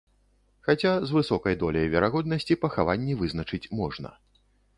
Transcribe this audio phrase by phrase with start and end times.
[0.67, 4.09] Хаця з высокай доляй верагоднасці пахаванні вызначыць можна.